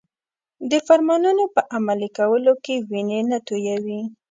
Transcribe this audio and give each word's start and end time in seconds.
د 0.69 0.73
فرمانونو 0.87 1.43
په 1.55 1.61
عملي 1.75 2.09
کولو 2.17 2.53
کې 2.63 2.75
وینې 2.89 3.21
نه 3.31 3.37
تویوي. 3.47 4.01